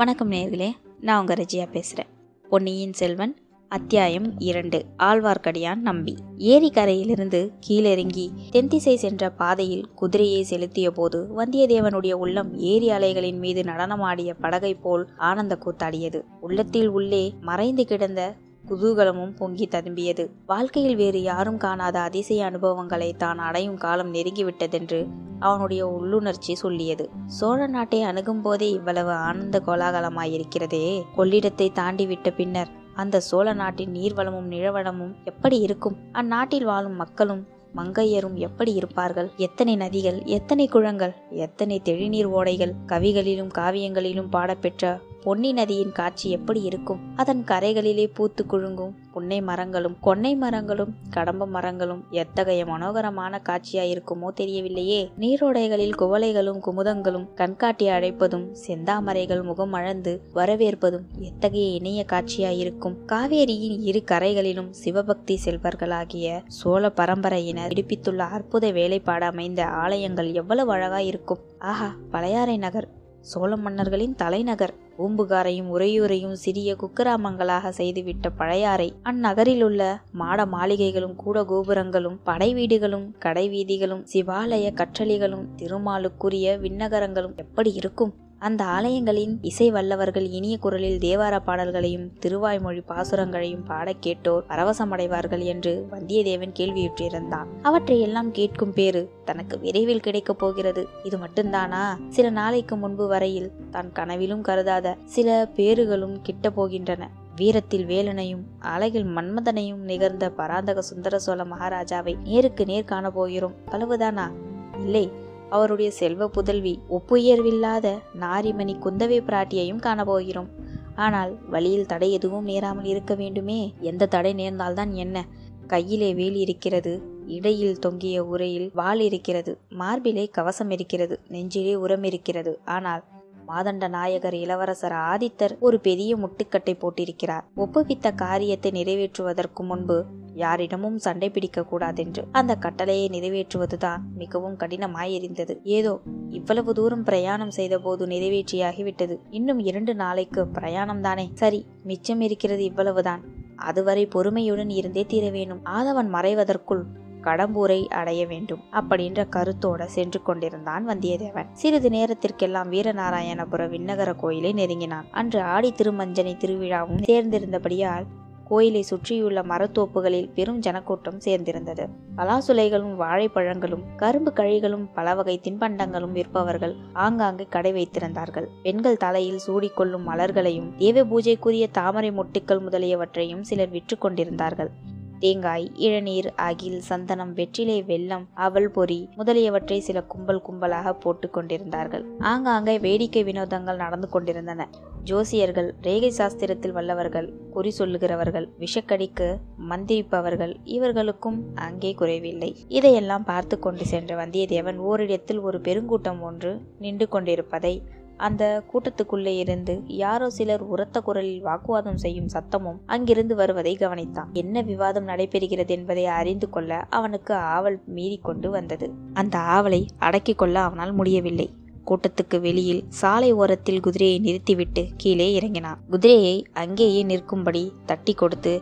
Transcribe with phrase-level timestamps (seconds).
[0.00, 2.10] வணக்கம் நேர்களே நான் உங்க ரஜியா பேசுகிறேன்
[2.48, 3.36] பொன்னியின் செல்வன்
[3.68, 6.16] அத்தியாயம் இரண்டு ஆழ்வார்க்கடியான் நம்பி.
[6.38, 14.74] ஏரிக்கரையிலிருந்து கீழிறங்கி தென்திசை சென்ற பாதையில் குதிரையை செலுத்திய போது வந்தியத்தேவனுடைய உள்ளம் ஏரி அலைகளின் மீது நடனமாடிய படகை
[14.74, 16.22] போல் ஆனந்த கூத்தாடியது.
[16.40, 18.34] உள்ளத்தில் உள்ளே மறைந்து கிடந்த
[18.70, 20.24] குதூகலமும் பொங்கி ததும்பியது.
[20.46, 25.00] வாழ்க்கையில் வேறு யாரும் காணாத அதிசய அனுபவங்களை தான் அடையும் காலம் நெருங்கிவிட்டதென்று
[25.38, 27.04] அவனுடைய உள்ளுணர்ச்சி சொல்லியது.
[27.26, 30.84] சோழ நாட்டை அணுகும் போதே இவ்வளவு ஆனந்த கோலாகலமாயிருக்கிறதே.
[31.16, 35.96] கொள்ளிடத்தை தாண்டி விட்ட பின்னர் அந்த சோழ நாட்டின் நீர்வளமும் நிழவளமும் எப்படி இருக்கும்?
[36.12, 37.42] அந்நாட்டில் வாழும் மக்களும்
[37.76, 39.28] மங்கையரும் எப்படி இருப்பார்கள்?
[39.36, 47.00] எத்தனை நதிகள் எத்தனை குளங்கள் எத்தனை தெளிநீர் ஓடைகள் கவிகளிலும் காவியங்களிலும் பாடப்பெற்ற பொன்னி நதியின் காட்சி எப்படி இருக்கும்?
[47.16, 55.10] அதன் கரைகளிலே பூத்து குழுங்கும் புன்னை மரங்களும் கொன்னை மரங்களும் கடம்ப மரங்களும் எத்தகைய மனோகரமான காட்சியாயிருக்குமோ தெரியவில்லையே.
[55.18, 62.96] நீரோடைகளில் குவளைகளும் குமுதங்களும் கண்காட்டி அழைப்பதும் செந்தாமரைகள் முகம் அழந்து வரவேற்பதும் எத்தகைய இணைய காட்சியாயிருக்கும்?
[63.06, 71.38] காவேரியின் இரு கரைகளிலும் சிவபக்தி செல்வர்களாகிய சோழ பரம்பரையினர் இடிப்பித்துள்ள அற்புத வேலைப்பாடு அமைந்த ஆலயங்கள் எவ்வளவு அழகாயிருக்கும்?
[71.58, 72.88] ஆஹா பழையாறை நகர்.
[73.20, 74.74] சோழ மன்னர்களின் தலைநகர்.
[74.98, 78.94] பூம்புகாரையும் உறையூரையும் சிறிய குக்கிராமங்களாக செய்துவிட்ட பழையாறை.
[79.02, 87.72] அந்நகரில் உள்ள மாட மாளிகைகளும் கூட கோபுரங்களும் படை வீடுகளும் கடை வீதிகளும் சிவாலய கற்றளிகளும் திருமாலுக்குரிய விண்ணகரங்களும் எப்படி
[87.72, 88.14] இருக்கும்?
[88.42, 96.52] அந்த ஆலயங்களின் இசை வல்லவர்கள் இனிய குரலில் தேவார பாடல்களையும் திருவாய்மொழி பாசுரங்களையும் பாடக் கேட்டோர் பரவசமடைவார்கள் என்று வந்தியத்தேவன்
[96.58, 97.44] கேள்வியுற்றிருந்தான்.
[97.62, 100.88] அவற்றையெல்லாம் கேட்கும் பேரு தனக்கு விரைவில் கிடைக்கப் போகிறது.
[101.02, 101.96] இது மட்டும்தானா?
[102.08, 107.06] சில நாளைக்கு முன்பு வரையில் தான் கனவிலும் கருதாத சில பேறுகளும் கிட்ட போகின்றன.
[107.36, 114.30] வீரத்தில் வேலனையும் அழகில் மன்மதனையும் நிகழ்ந்த பராந்தக சுந்தர சோழ மகாராஜாவை நேருக்கு நேர் காணப்போகிறோம் அவ்வளவுதானா
[114.78, 115.28] இல்லை.
[115.50, 117.86] அவருடைய செல்வ புதல்வி ஒப்புயர்வில்லாத
[118.20, 120.50] நாரிமணி குந்தவை பிராட்டியையும் காணப்போகிறோம்.
[120.94, 123.60] ஆனால் வழியில் தடை எதுவும் நேராமல் இருக்க வேண்டுமே?
[123.80, 125.26] எந்த தடை நேர்ந்தால்தான் என்ன?
[125.66, 126.92] கையிலே வேல் இருக்கிறது
[127.26, 132.52] இடையில் தொங்கிய உரையில் வால் இருக்கிறது மார்பிலே கவசம் இருக்கிறது நெஞ்சிலே உரம் இருக்கிறது.
[132.64, 133.04] ஆனால்
[133.48, 137.44] மாதண்ட நாயகர் இளவரசர் ஆதித்தர் ஒரு பெரிய முட்டுக்கட்டை போட்டிருக்கிறார்.
[137.56, 140.04] ஒப்புவித்த காரியத்தை நிறைவேற்றுவதற்கு முன்பு
[140.40, 145.92] யாரிடமும் சண்டை பிடிக்க கூடாதென்று அந்த கட்டளையை நிறைவேற்றுவதுதான் மிகவும் கடினமாயிருந்தது ஏதோ
[146.30, 149.16] இவ்வளவு தூரம் பிரயாணம் செய்தபோது நிறைவேற்றியாகிவிட்டது.
[149.30, 153.22] இன்னும் இரண்டு நாளைக்கு பிரயாணம் தானே சரி மிச்சம் இருக்கிறது இவ்வளவுதான்.
[153.68, 156.84] அதுவரை பொறுமையுடன் இருந்தே தீர வேணும் ஆதவன் மறைவதற்குள்
[157.22, 161.50] கடம்பூரை அடைய வேண்டும் அப்படின்ற கருத்தோட சென்று கொண்டிருந்தான் வந்தியத்தேவன்.
[161.52, 165.08] சிறிது நேரத்திற்கெல்லாம் வீரநாராயணபுர விண்ணகர கோயிலை நெருங்கினான்.
[165.20, 168.06] அன்று ஆடி திருமஞ்சனை திருவிழாவும் சேர்ந்திருந்தபடியால்
[168.50, 171.84] கோயிலை சுற்றியுள்ள மரத்தோப்புகளில் பெரும் ஜனக்கூட்டம் சேர்ந்திருந்தது.
[172.16, 178.48] பலாசுலைகளும் வாழைப்பழங்களும் கரும்பு கழிகளும் பல வகை தின்பண்டங்களும் விற்பவர்கள் ஆங்காங்கே கடை வைத்திருந்தார்கள்.
[178.62, 184.72] பெண்கள் தலையில் சூடிக்கொள்ளும் மலர்களையும் தேவ பூஜைக்குரிய தாமரை மொட்டுக்கள் முதலியவற்றையும் சிலர் விற்று கொண்டிருந்தார்கள்.
[185.18, 192.04] தேங்காய் இளநீர் அகில் சந்தனம் வெற்றிலை வெல்லம் அவல் பொறி முதலியவற்றை சில கும்பல் கும்பலாக போட்டு கொண்டிருந்தார்கள்.
[192.18, 194.68] ஆங்காங்கே வேடிக்கை வினோதங்கள் நடந்து கொண்டிருந்தன.
[195.04, 199.36] ஜோசியர்கள் ரேகை சாஸ்திரத்தில் வல்லவர்கள் குறி சொல்லுகிறவர்கள் விஷக்கடிக்கு
[199.70, 202.56] மந்திரிப்பவர்கள் இவர்களுக்கும் அங்கே குறைவில்லை.
[202.68, 207.82] இதையெல்லாம் பார்த்து கொண்டு சென்ற வந்தியத்தேவன் ஓரிடத்தில் ஒரு பெருங்கூட்டம் ஒன்று நின்று கொண்டிருப்பதை
[208.16, 214.32] அந்த கூட்டத்துக்குள்ளே இருந்து யாரோ சிலர் உரத்த குரலில் வாக்குவாதம் செய்யும் சத்தமும் அங்கிருந்து வருவதை கவனித்தான்.
[214.32, 218.88] என்ன விவாதம் நடைபெறுகிறது என்பதை அறிந்து கொள்ள அவனுக்கு ஆவல் மீறிக்கொண்டு வந்தது.
[219.12, 221.48] அந்த ஆவலை அடக்கிக் கொள்ள அவனால் முடியவில்லை.
[221.90, 225.80] கூட்டத்துக்கு வெளியில் சாலை ஓரத்தில் குதிரையை நிறுத்திவிட்டு கீழே இறங்கினான்.
[225.92, 228.52] குதிரையை அங்கேயே நிற்கும்படி தட்டி கொடுத்து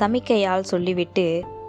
[0.00, 1.26] சமிக்கையால் சொல்லிவிட்டு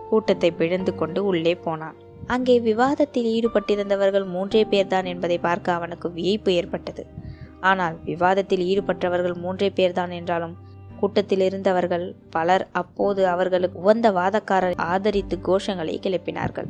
[0.10, 1.96] கூட்டத்தை பிழந்து கொண்டு உள்ளே போனான்.
[2.34, 7.04] அங்கே விவாதத்தில் ஈடுபட்டிருந்தவர்கள் மூன்றே பேர்தான் என்பதை பார்க்க அவனுக்கு வியப்பு ஏற்பட்டது.
[7.72, 10.56] ஆனால் விவாதத்தில் ஈடுபட்டவர்கள் மூன்றே பேர்தான் என்றாலும்
[11.00, 12.06] கூட்டத்தில் இருந்தவர்கள்
[12.36, 16.70] பலர் அப்போது அவர்களுக்கு உகந்த வாதக்காரர் ஆதரித்து கோஷங்களை கிளப்பினார்கள்.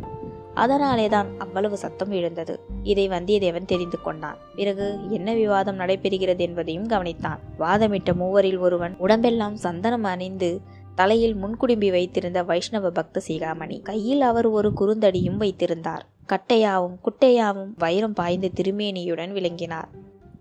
[0.56, 2.60] அதனாலே தான் அவ்வளவு சத்தம் எழுந்தது.
[2.84, 4.38] இதை வந்தியத்தேவன் தெரிந்து கொண்டான்.
[4.56, 7.40] பிறகு என்ன விவாதம் நடைபெறுகிறது என்பதையும் கவனித்தான்.
[7.60, 10.62] வாதமிட்ட மூவரில் ஒருவன் உடம்பெல்லாம் சந்தனம் அணிந்து
[10.96, 13.82] தலையில் முன்குடும்பி வைத்திருந்த வைஷ்ணவ பக்த சீகாமணி.
[13.82, 16.06] கையில் அவர் ஒரு குறுந்தடியும் வைத்திருந்தார்.
[16.30, 19.90] கட்டையாவும் குட்டையாவும் வைரம் பாய்ந்த திருமேனியுடன் விளங்கினார்.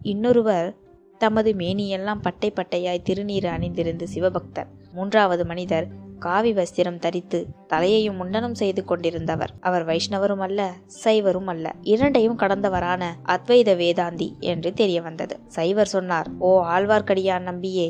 [0.03, 0.75] இன்னொருவர்
[1.19, 4.67] தமது மேனியெல்லாம் பட்டை பட்டையாய் திருநீர் அணிந்திருந்த சிவபக்தர்.
[4.93, 5.89] மூன்றாவது மனிதர்
[6.27, 7.39] காவி வஸ்திரம் தரித்து
[7.73, 9.53] தலையையும் முண்டனம் செய்து கொண்டிருந்தவர்.
[9.61, 10.61] அவர் வைஷ்ணவரும் அல்ல
[11.05, 11.67] சைவரும் அல்ல.
[11.93, 13.03] இரண்டையும் கடந்தவரான
[13.35, 17.89] அத்வைத வேதாந்தி என்று தெரிய வந்தது சைவர் சொன்னார் ஓ ஆழ்வார்க்கடியான் நம்பியே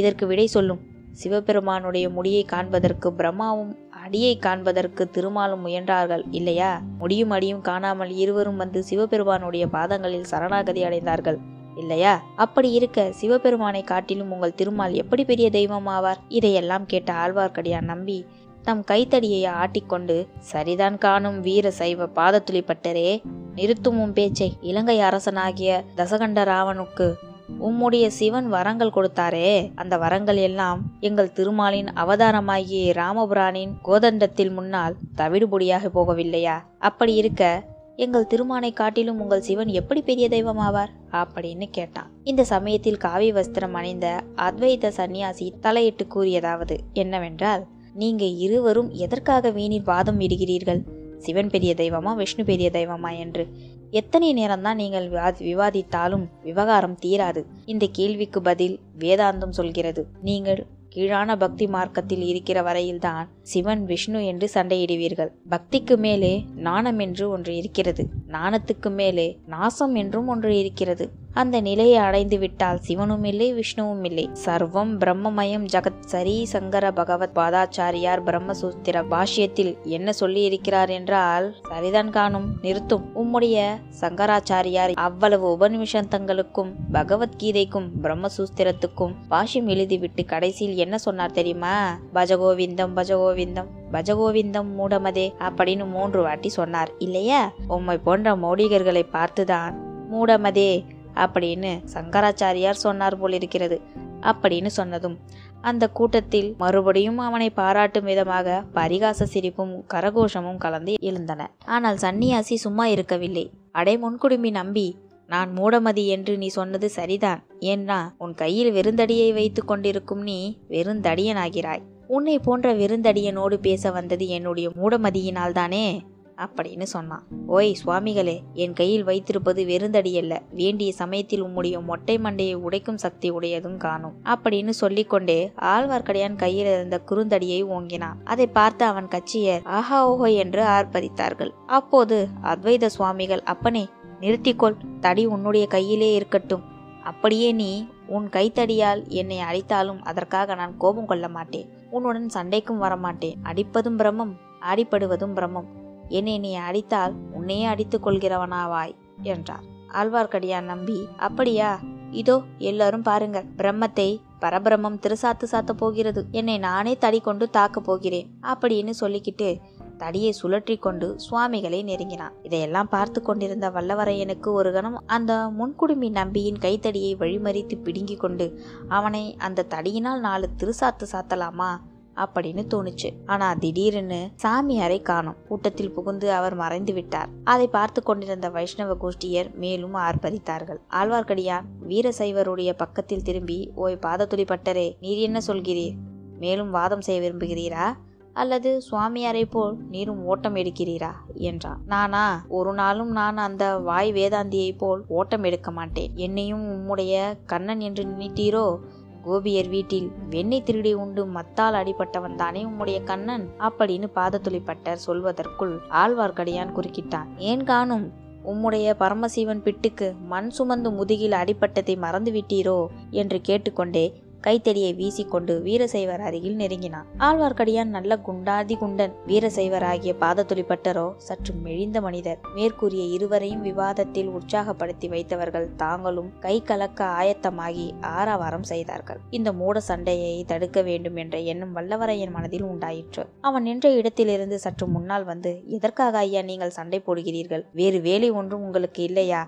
[0.00, 0.82] இதற்கு விடை சொல்லும்.
[1.22, 3.72] சிவபெருமானுடைய முடியை காண்பதற்கு பிரம்மாவும்
[4.04, 6.70] அடியை காண்பதற்கு திருமாலும் முயன்றார்கள் இல்லையா?
[6.98, 11.38] முடியும் அடியும் காணாமல் இருவரும் வந்து சிவபெருமானுடைய பாதங்களில் சரணாகதி அடைந்தார்கள்.
[11.76, 12.22] இல்லையா?
[12.36, 16.22] அப்படி இருக்க சிவபெருமானை காட்டிலும் உங்கள் திருமால் எப்படி பெரிய தெய்வம் ஆவார்?
[16.28, 18.26] இதையெல்லாம் கேட்ட ஆழ்வார்க்கடியான் நம்பி
[18.62, 23.22] தம் கைத்தடியை ஆட்டிக்கொண்டு சரிதான் காணும் வீர சைவ பாதத்துளிப்பட்டரே
[23.54, 27.14] நிறுத்தும் உம் பேச்சை இலங்கை அரசனாகிய தசகண்ட ராவனுக்கு
[27.60, 29.70] உம்முடைய சிவன் வரங்கள் கொடுத்தாரே.
[29.74, 36.56] அந்த வரங்கள் எல்லாம் எங்கள் திருமாலின் அவதாரமாகிய ராமபுரானின் கோதண்டத்தில் முன்னால் தவிடுபொடியாக போகவில்லையா?
[36.78, 37.62] அப்படி இருக்க
[37.96, 42.08] எங்கள் திருமானை காட்டிலும் உங்கள் சிவன் எப்படி பெரிய தெய்வம் ஆவார் அப்படின்னு கேட்டான்.
[42.22, 44.06] இந்த சமயத்தில் காவி வஸ்திரம் அணிந்த
[44.36, 47.64] அத்வைத சன்னியாசி தலையிட்டு கூறியதாவது என்னவென்றால்
[47.94, 50.82] நீங்க இருவரும் எதற்காக வீணில் வாதம் இடுகிறீர்கள்
[51.18, 53.44] சிவன் பெரிய தெய்வமா விஷ்ணு பெரிய தெய்வமா என்று.
[53.90, 55.06] எத்தனை நேரம்தான் நீங்கள்
[55.50, 57.42] விவாதித்தாலும் விவகாரம் தீராது.
[57.64, 60.02] இந்த கேள்விக்கு பதில் வேதாந்தம் சொல்கிறது.
[60.22, 65.30] நீங்கள் கீழான பக்தி மார்க்கத்தில் இருக்கிற வரையில்தான் சிவன் விஷ்ணு என்று சண்டையிடுவீர்கள்.
[65.50, 68.08] பக்திக்கு மேலே நாணம் என்று ஒன்று இருக்கிறது.
[68.28, 71.10] நாணத்துக்கு மேலே நாசம் என்றும் ஒன்று இருக்கிறது.
[71.34, 74.30] அந்த நிலையை அடைந்து விட்டால் சிவனும் இல்லை விஷ்ணுவும் இல்லை.
[74.44, 82.58] சர்வம் பிரம்மமயம் ஜகத் சரி சங்கர பகவத் பாதாச்சாரியார் பிரம்மசூத்திர பாஷ்யத்தில் என்ன சொல்லி இருக்கிறார் என்றால் சரிதான் காணும்
[82.62, 83.10] நிறுத்தும்.
[83.14, 83.68] உம்முடைய
[84.00, 91.98] சங்கராச்சாரியார் அவ்வளவு உபநிமிஷந்தங்களுக்கும் பகவத்கீதைக்கும் பிரம்மசூஸ்திரத்துக்கும் பாஷ்யம் எழுதிவிட்டு கடைசியில் என்ன சொன்னார் தெரியுமா?
[92.14, 96.90] பஜகோவிந்தம் பஜகோவிந்தம் பஜகோவிந்தம் மூடமதே அப்படின்னு மூன்று வாட்டி சொன்னார்.
[96.98, 97.52] இல்லையா?
[97.68, 99.74] உம்மை போன்ற மௌடிகர்களை பார்த்துதான்
[100.12, 100.84] மூடமதே
[101.14, 103.80] அப்படின்னு சங்கராச்சாரியார் சொன்னார் போலிருக்கிறது.
[104.20, 105.16] அப்படின்னு சொன்னதும்
[105.60, 111.50] அந்த கூட்டத்தில் மறுபடியும் அவனை பாராட்டும் விதமாக பரிகாச சிரிப்பும் கரகோஷமும் கலந்து எழுந்தன.
[111.64, 113.50] ஆனால் சன்னியாசி சும்மா இருக்கவில்லை.
[113.72, 117.42] அடை முன்குடுமி நம்பி நான் மூடமதி என்று நீ சொன்னது சரிதான்.
[117.60, 125.52] ஏன்னா உன் கையில் வெறுந்தடியை வைத்து கொண்டிருக்கும் நீ வெறுந்தடியனாகிறாய் உன்னை போன்ற வெறுந்தடியனோடு பேச வந்தது என்னுடைய மூடமதியினால்
[125.52, 126.02] தானே
[126.36, 127.24] அப்படின்னு சொன்னான்.
[127.46, 130.34] ஓய் சுவாமிகளே என் கையில் வைத்திருப்பது வெறுந்தடியல்ல.
[130.50, 137.60] வேண்டிய சமயத்தில் உம்முடைய மொட்டை மண்டையை உடைக்கும் சக்தி உடையதும் காணும் அப்படின்னு சொல்லிக்கொண்டே ஆழ்வார்க்கடியான் கையில் இருந்த குறுந்தடியை
[137.76, 138.20] ஓங்கினான்.
[138.24, 141.52] அதை பார்த்து அவன் கட்சியர் ஆஹா ஓஹோ என்று ஆர்ப்பரித்தார்கள்.
[141.66, 143.84] அப்போது அத்வைத சுவாமிகள் அப்பனே
[144.20, 144.76] நிறுத்திக்கொள்.
[145.00, 146.64] தடி உன்னுடைய கையிலே இருக்கட்டும்.
[147.02, 147.70] அப்படியே நீ
[148.06, 151.68] உன் கைத்தடியால் என்னை அடித்தாலும் அதற்காக நான் கோபம் கொள்ள மாட்டேன்.
[151.90, 153.40] உன்னுடன் சண்டைக்கும் வரமாட்டேன்.
[153.42, 154.34] அடிப்பதும் பிரமம்
[154.72, 155.68] அடிப்படுவதும் பிரமம்.
[156.08, 159.64] என்னை நீ அடித்தால் உன்னையே அடித்துக் கொள்கிறவனாவாய் என்றார்.
[159.92, 161.80] ஆழ்வார்க்கடியான் நம்பி அப்படியா?
[162.10, 166.26] இதோ எல்லாரும் பாருங்க பிரம்மத்தை பரபிரமம் திருசாத்து சாத்த போகிறது.
[166.30, 169.60] என்னை நானே தடி கொண்டு தாக்க போகிறேன் அப்படின்னு சொல்லிக்கிட்டு
[169.98, 172.32] தடியை சுழற்றி கொண்டு சுவாமிகளை நெருங்கினான்.
[172.42, 179.66] இதையெல்லாம் பார்த்து கொண்டிருந்த வல்லவரையனுக்கு ஒரு கணம் அந்த முன்குடுமி நம்பியின் கைத்தடியை வழிமறித்து பிடுங்கிக் கொண்டு அவனை அந்த
[179.68, 181.80] தடியினால் நாலு திருசாத்து சாத்தலாமா?
[182.16, 183.12] அப்படின்னு தோணுச்சு.
[183.26, 185.36] ஆனா திடீர்னு சாமியாரை காணும்.
[185.48, 187.28] கூட்டத்தில் புகுந்து அவர் மறைந்து விட்டார்.
[187.44, 190.80] அதை பார்த்து கொண்டிருந்த வைஷ்ணவ கோஷ்டியர் மேலும் ஆர்ப்பரித்தார்கள்.
[190.90, 195.94] ஆழ்வார்க்கடியான் வீரசைவருடைய பக்கத்தில் திரும்பி ஓய் பாதத்துளி பட்டரே நீர் என்ன சொல்கிறீர்?
[196.38, 197.92] மேலும் வாதம் செய்ய விரும்புகிறீரா?
[198.32, 201.10] அல்லது சுவாமியாரை போல் நீரும் ஓட்டம் எடுக்கிறீரா?
[201.34, 201.80] என்றான்.
[201.86, 202.44] நானா?
[202.48, 206.10] ஒரு நாளும் நான் அந்த வாய் வேதாந்தியை போல் ஓட்டம் எடுக்க மாட்டேன்.
[206.14, 208.78] என்னையும் உம்முடைய கண்ணன் என்று நினைத்தீரோ?
[209.24, 213.48] கோபியர் வீட்டில் வெண்ணெய் திருடி உண்டு மத்தால் அடிபட்டவன் தானே உம்முடைய கண்ணன்?
[213.58, 217.26] அப்படின்னு பாதத்துளிப்பட்டர் சொல்வதற்குள் ஆழ்வார்க்கடியான் குறுக்கிட்டான்.
[217.36, 218.12] ஏன் காணும்?
[218.46, 222.86] உம்முடைய பரமசிவன் பிட்டுக்கு மண் சுமந்து முதுகில் அடிப்பட்டதை மறந்துவிட்டீரோ?
[223.10, 227.06] என்று கேட்டுக்கொண்டே கைத்தடியை வீசிக்கொண்டு வீரசைவர் அருகில் நெருங்கினான்.
[227.18, 232.40] ஆழ்வார்க்கடியான் நல்ல குண்டாதி குண்டன் வீரசைவராகிய பாதத்துளிப்பட்டரோ சற்று மெழிந்த மனிதர்.
[232.54, 239.20] மேற்கூறிய இருவரையும் விவாதத்தில் உற்சாகப்படுத்தி வைத்தவர்கள் தாங்களும் கை கலக்க ஆயத்தமாகி ஆரவாரம் செய்தார்கள்.
[239.30, 243.26] இந்த மூட சண்டையை தடுக்க வேண்டும் என்ற எண்ணம் வல்லவரையன் மனதில் உண்டாயிற்று.
[243.40, 247.64] அவன் நின்ற இடத்திலிருந்து சற்று முன்னால் வந்து எதற்காக ஐயா நீங்கள் சண்டை போடுகிறீர்கள்?
[247.72, 249.42] வேறு வேலை ஒன்றும் உங்களுக்கு இல்லையா?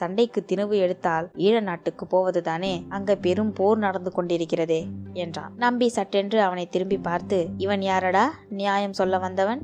[0.00, 2.74] சண்டைக்கு திணிவு எடுத்தால் ஈழ நாட்டுக்கு போவதுதானே?
[2.88, 4.80] அங்க பெரும் போர் நடந்து கொண்டிருக்கிறதே
[5.12, 5.52] என்றான்.
[5.56, 8.24] நம்பி சட்டென்று அவனை திரும்பி பார்த்து இவன் யாரடா?
[8.50, 9.62] நியாயம் சொல்ல வந்தவன்?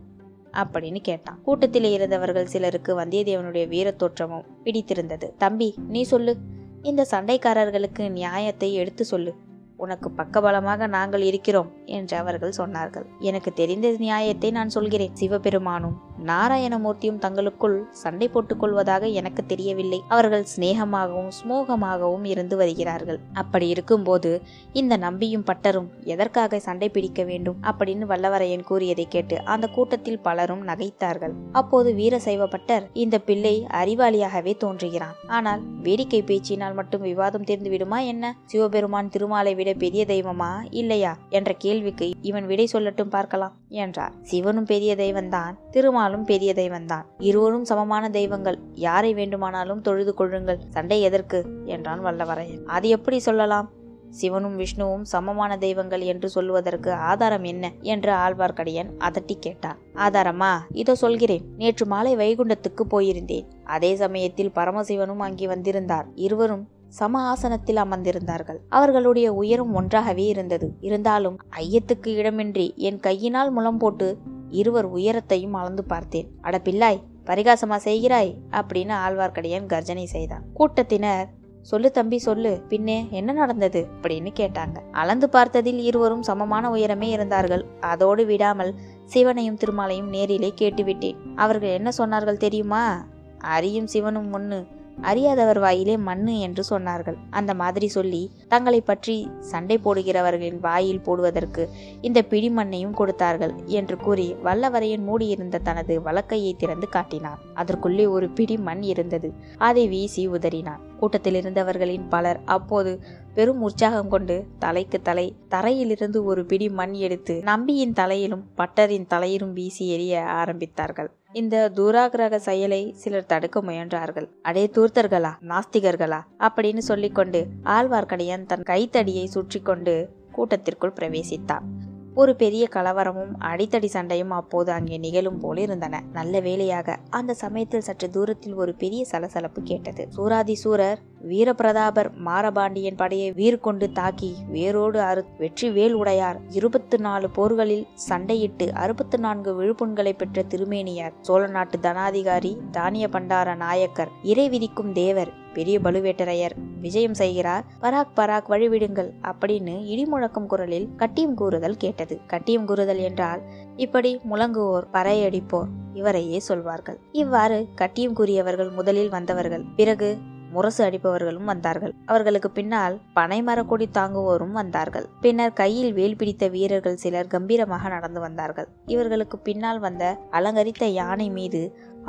[0.53, 1.39] அப்படின்னு கேட்டான்.
[1.43, 5.29] கூட்டத்தில் இருந்தவர்கள் சிலருக்கு வந்தியத்தேவனுடைய வீரத்தோற்றமும் பிடித்திருந்தது.
[5.39, 6.35] தம்பி நீ சொல்லு.
[6.83, 9.33] இந்த சண்டைக்காரர்களுக்கு நியாயத்தை எடுத்து சொல்லு.
[9.77, 13.07] உனக்கு பக்கபலமாக நாங்கள் இருக்கிறோம் என்று அவர்கள் சொன்னார்கள்.
[13.21, 20.03] எனக்கு தெரிந்த நியாயத்தை நான் சொல்கிறேன் சிவபெருமானும் நாராயணமூர்த்தியும் தங்களுக்குள் சண்டை போட்டுக் கொள்வதாக எனக்கு தெரியவில்லை.
[20.09, 23.19] அவர்கள் சிநேகமாகவும் சுமூகமாகவும் இருந்து வருகிறார்கள்.
[23.33, 27.57] அப்படி இருக்கும்போது இந்த நம்பியும் பட்டரும் எதற்காக சண்டை பிடிக்க வேண்டும்?
[27.63, 31.33] அப்படின்னு வல்லவரையன் கூறியதை கேட்டு அந்த கூட்டத்தில் பலரும் நகைத்தார்கள்.
[31.53, 35.15] அப்போது வீரசைவ பட்டர் இந்த பிள்ளை அறிவாளியாகவே தோன்றுகிறான்.
[35.27, 38.37] ஆனால் வேடிக்கை பேச்சினால் மட்டும் விவாதம் தீர்ந்து விடுமா என்ன?
[38.45, 40.53] சிவபெருமான் திருமாலை விட பெரிய தெய்வமா?
[40.71, 41.17] இல்லையா?
[41.29, 44.13] என்ற கேள்விக்கு இவன் விடை சொல்லட்டும் பார்க்கலாம் என்றார்.
[44.23, 45.55] சிவனும் பெரிய தெய்வந்தான்.
[45.71, 48.59] திருமாலும் பெரிய தெய்வந்தான் இருவரும் சமமான தெய்வங்கள்.
[48.75, 50.61] யாரை வேண்டுமானாலும் தொழுது கொள்ளுங்கள்.
[50.69, 51.47] சண்டை எதற்கு?
[51.65, 52.65] என்றான் வல்லவரையன்.
[52.65, 53.71] அது எப்படி சொல்லலாம்?
[54.09, 57.73] சிவனும் விஷ்ணுவும் சமமான தெய்வங்கள் என்று சொல்லுவதற்கு ஆதாரம் என்ன?
[57.81, 60.59] என்று ஆழ்வார்க்கடியன் அதட்டி கேட்டார் ஆதாரமா?
[60.73, 61.45] இதோ சொல்கிறேன்.
[61.57, 63.47] நேற்று மாலை வைகுண்டத்துக்கு போயிருந்தேன்.
[63.65, 66.07] அதே சமயத்தில் பரமசிவனும் அங்கே வந்திருந்தார்.
[66.15, 68.59] இருவரும் சம ஆசனத்தில் அமர்ந்திருந்தார்கள்.
[68.69, 70.73] அவர்களுடைய உயரம் ஒன்றாகவே இருந்தது.
[70.81, 74.19] இருந்தாலும் ஐயத்துக்கு இடமின்றி என் கையினால் முலம் போட்டு
[74.55, 76.29] இருவர் உயரத்தையும் அளந்து பார்த்தேன்.
[76.41, 78.37] அட பிள்ளாய் பரிகாசமா செய்கிறாய்?
[78.51, 80.45] அப்படின்னு ஆழ்வார்க்கடியான் கர்ஜனை செய்தான்.
[80.55, 81.29] கூட்டத்தினர்
[81.63, 82.63] சொல்லு தம்பி சொல்லு.
[82.69, 83.87] பின்னே என்ன நடந்தது?
[84.03, 84.77] அப்படின்னு கேட்டாங்க.
[84.93, 87.65] அளந்து பார்த்ததில் இருவரும் சமமான உயரமே இருந்தார்கள்.
[87.81, 91.17] அதோடு விடாமல் சிவனையும் திருமாலையும் நேரிலே கேட்டுவிட்டேன்.
[91.37, 93.07] அவர்கள் என்ன சொன்னார்கள் தெரியுமா?
[93.39, 94.67] அரியும் சிவனும் ஒன்று
[95.03, 97.17] அறியாதவர் வாயிலே மண்ணு என்று சொன்னார்கள்.
[97.31, 101.69] அந்த மாதிரி சொல்லி தங்களை பற்றி சண்டை போடுகிறவர்களின் வாயில் போடுவதற்கு
[102.01, 108.83] இந்த பிடிமண்ணையும் கொடுத்தார்கள் என்று கூறி வல்லவரையன் மூடியிருந்த தனது வழக்கையை திறந்து காட்டினார் அதற்குள்ளே ஒரு பிடி மண்
[108.83, 109.33] இருந்தது.
[109.59, 110.83] அதை வீசி உதறினான்.
[110.99, 113.01] கூட்டத்தில் இருந்தவர்களின் பலர் அப்போது
[113.35, 119.85] பெரும் உற்சாகம் கொண்டு தலைக்கு தலை தரையிலிருந்து ஒரு பிடி மண் எடுத்து நம்பியின் தலையிலும் பட்டரின் தலையிலும் வீசி
[119.91, 121.09] எறிய ஆரம்பித்தார்கள்.
[121.33, 124.29] இந்த தூராகிரக செயலை சிலர் தடுக்க முயன்றார்கள்.
[124.43, 126.21] அடே தூர்த்தர்களா நாஸ்திகர்களா?
[126.39, 131.67] அப்படின்னு சொல்லிக்கொண்டு ஆழ்வார்க்கடியான் தன் கைத்தடியை சுற்றி கொண்டு கூட்டத்திற்குள் பிரவேசித்தான்.
[132.17, 136.01] ஒரு பெரிய கலவரமும் அடித்தடி சண்டையும் அப்போது அங்கே நிகழும் போல இருந்தன.
[136.13, 140.05] நல்ல வேளையாக அந்த சமயத்தில் சற்று தூரத்தில் ஒரு பெரிய சலசலப்பு கேட்டது.
[140.17, 147.29] சூராதி சூரர் வீரபிரதாபர் மாரபாண்டியன் படையை வீர் கொண்டு தாக்கி வேரோடு அறு வெற்றி வேல் உடையார் இருபத்து நாலு
[147.29, 154.93] போர்களில் சண்டையிட்டு அறுபத்து நான்கு விழுப்புண்களை பெற்ற திருமேனியார் சோழ நாட்டு தனாதிகாரி தானிய பண்டார நாயக்கர் இறை விதிக்கும்
[154.93, 156.55] தேவர் பெரிய பழுவேட்டரையர்.
[156.81, 157.65] விஜயம் செய்கிறார்.
[157.83, 162.17] பராக் பராக் வழிவிடுங்கள் அப்படின்னு இடிமுழக்கம் குரலில் கட்டியம் கூறுதல் கேட்டது.
[162.27, 163.43] கட்டியம் கூறுதல் என்றால்
[163.77, 167.01] இப்படி முழங்குவோர் பறையடிப்போர் இவரையே சொல்வார்கள்.
[167.13, 169.65] இவ்வாறு கட்டியம் கூறியவர்கள் முதலில் வந்தவர்கள்.
[169.77, 170.09] பிறகு
[170.53, 171.93] முரசு அடிப்பவர்களும் வந்தார்கள்.
[172.07, 175.07] அவர்களுக்கு பின்னால் பனை மரக்கொடி தாங்குவோரும் வந்தார்கள்.
[175.21, 178.69] பின்னர் கையில் வேல் பிடித்த வீரர்கள் சிலர் கம்பீரமாக நடந்து வந்தார்கள்.
[178.87, 181.63] இவர்களுக்கு பின்னால் வந்த அலங்கரித்த யானை மீது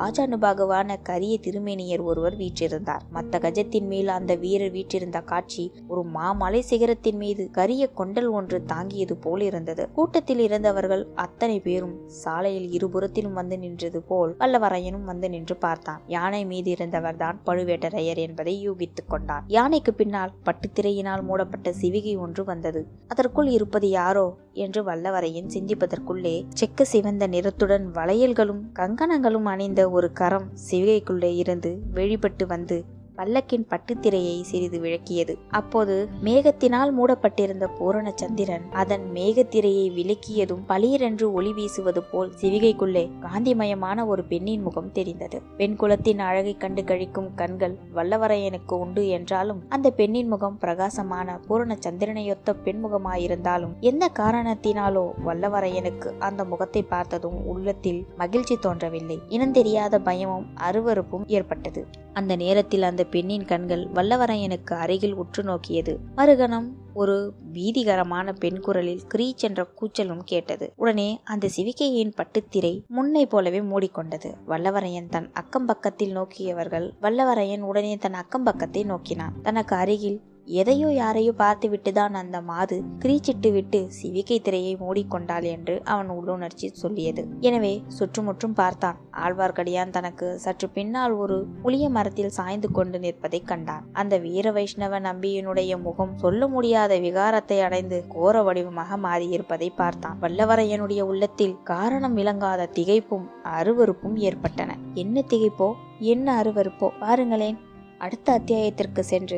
[0.04, 3.04] ஆஜானுபாகுவான கரிய திருமேனியர் ஒருவர் வீற்றிருந்தார்.
[3.14, 9.18] மத்த கஜத்தின் மேல் அந்த வீரர் வீற்றிருந்த காட்சி ஒரு மாமலை சிகரத்தின் மீது கரிய கொண்டல் ஒன்று தாங்கியது
[9.18, 9.90] போல் இருந்தது.
[9.94, 16.02] கூட்டத்தில் இருந்தவர்கள் அத்தனை பேரும் சாலையில் இருபுறத்திலும் வந்து நின்றது போல் வல்லவரையனும் வந்து நின்று பார்த்தான்.
[16.08, 19.46] யானை மீது இருந்தவர் தான் பழுவேட்டரையர் என்பதை யூகித்துக் கொண்டான்.
[19.48, 22.86] யானைக்கு பின்னால் பட்டுத்திரையினால் மூடப்பட்ட சிவிகை ஒன்று வந்தது.
[23.08, 31.32] அதற்குள் இருப்பது யாரோ என்று வல்லவரையன் சிந்திப்பதற்குள்ளே செக்க சிவந்த நிறத்துடன் வளையல்களும் கங்கணங்களும் அணிந்த ஒரு கரம் சிவிகைக்குள்ளே
[31.36, 32.77] இருந்து வெளிப்பட்டு வந்து
[33.17, 35.36] பல்லக்கின் பட்டுத்திரையை சிறிது விளக்கியது.
[35.50, 44.24] அப்போது மேகத்தினால் மூடப்பட்டிருந்த பூரண சந்திரன் அதன் மேகத்திரையை விலக்கியதும் பளிரென்று ஒளி வீசுவது போல் சிவிகைக்குள்ளே காந்திமயமான ஒரு
[44.24, 45.41] பெண்ணின் முகம் தெரிந்தது.
[45.57, 52.55] பெண் குலத்தின் அழகை கண்டு கழிக்கும் கண்கள் வல்லவரையனுக்கு உண்டு என்றாலும் அந்த பெண்ணின் முகம் பிரகாசமான பூரண சந்திரனையொத்த
[52.65, 59.19] பெண்முகமாயிருந்தாலும் எந்த காரணத்தினாலோ வல்லவரையனுக்கு அந்த முகத்தை பார்த்ததும் உள்ளத்தில் மகிழ்ச்சி தோன்றவில்லை.
[59.29, 61.84] இனந்தெரியாத பயமும் அருவறுப்பும் ஏற்பட்டது.
[62.15, 65.93] அந்த நேரத்தில் அந்த பெண்ணின் கண்கள் வல்லவரையனுக்கு அருகில் உற்று நோக்கியது.
[66.15, 67.15] மறுகணம் ஒரு
[67.53, 70.74] பீதிகரமான பெண் குரலில் கிரீச் என்ற கூச்சலும் கேட்டது.
[70.75, 74.31] உடனே அந்த சிவிகையின் பட்டுத்திரை முன்னை போலவே மூடிக்கொண்டது.
[74.48, 79.36] வல்லவரையன் தன் அக்கம் பக்கத்தில் நோக்கியவர்கள் வல்லவரையன் உடனே தன் அக்கம் பக்கத்தை நோக்கினான்.
[79.41, 86.10] தனக்கு அருகில் எதையோ யாரையோ பார்த்து விட்டுதான் அந்த மாது கிரீச்சிட்டு விட்டு சிவிகை திரையை மூடிக்கொண்டாள் என்று அவன்
[86.10, 87.28] உள்ளுணர்ச்சி சொல்லியது.
[87.40, 88.98] எனவே சுற்றுமுற்றும் பார்த்தான்.
[89.12, 93.86] ஆழ்வார்க்கடியான் தனக்கு சற்று பின்னால் ஒரு புளிய மரத்தில் சாய்ந்து கொண்டு நிற்பதை கண்டான்.
[93.94, 100.20] அந்த வீர வைஷ்ணவ நம்பியினுடைய முகம் சொல்ல முடியாத விகாரத்தை அடைந்து கோர வடிவமாக மாறியிருப்பதை பார்த்தான்.
[100.22, 104.78] வல்லவரையனுடைய உள்ளத்தில் காரணம் விளங்காத திகைப்பும் அருவறுப்பும் ஏற்பட்டன.
[104.94, 105.74] என்ன திகைப்போ?
[106.00, 107.58] என்ன அருவறுப்போ பாருங்களேன்.
[107.98, 109.38] அடுத்த அத்தியாயத்திற்கு சென்று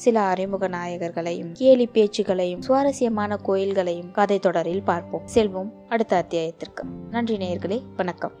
[0.00, 5.22] சில அறிமுக நாயகர்களையும் கேலி பேச்சுகளையும் சுவாரஸ்யமான கோயில்களையும் கதை தொடரில் பார்ப்போம்.
[5.34, 6.84] செல்வோம் அடுத்த அத்தியாயத்திற்கு.
[7.10, 8.32] நன்றி நேயர்களே வணக்கம்.